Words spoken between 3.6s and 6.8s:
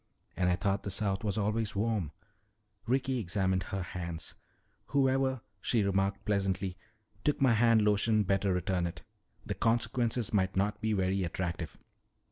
her hands. "Whoever," she remarked pleasantly,